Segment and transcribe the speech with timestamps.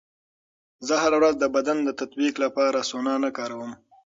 [0.87, 3.71] زه هره ورځ د بدن د تطبیق لپاره سونا نه کاروم.